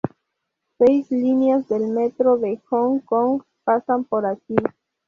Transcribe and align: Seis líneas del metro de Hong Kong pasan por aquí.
Seis 0.79 1.11
líneas 1.11 1.67
del 1.67 1.87
metro 1.89 2.35
de 2.39 2.59
Hong 2.71 3.01
Kong 3.01 3.43
pasan 3.63 4.03
por 4.03 4.25
aquí. 4.25 4.55